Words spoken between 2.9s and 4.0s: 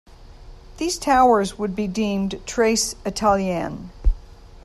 Italienne.